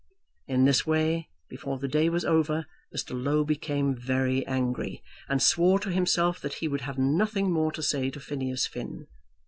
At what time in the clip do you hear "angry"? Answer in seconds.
4.47-5.03